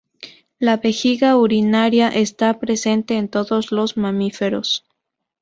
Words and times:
La 0.57 0.77
vejiga 0.77 1.37
urinaria 1.37 2.07
está 2.07 2.57
presente 2.57 3.17
en 3.17 3.29
todos 3.29 3.71
los 3.71 3.97
mamíferos. 3.97 4.83